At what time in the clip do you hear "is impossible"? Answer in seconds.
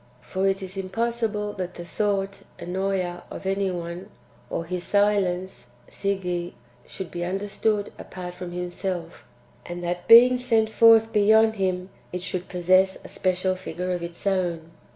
0.63-1.53